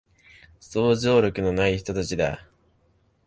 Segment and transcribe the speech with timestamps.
[0.59, 2.47] 想像力のない人たちだ